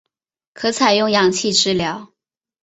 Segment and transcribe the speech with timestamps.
[0.55, 2.09] 可采用氧气治疗。